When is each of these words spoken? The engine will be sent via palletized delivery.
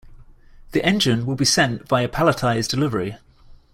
The 0.71 0.83
engine 0.83 1.27
will 1.27 1.35
be 1.35 1.45
sent 1.45 1.87
via 1.87 2.07
palletized 2.09 2.69
delivery. 2.69 3.17